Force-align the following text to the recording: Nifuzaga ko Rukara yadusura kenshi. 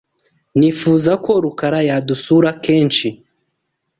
Nifuzaga 0.57 1.15
ko 1.25 1.31
Rukara 1.43 1.79
yadusura 1.89 2.49
kenshi. 2.63 3.07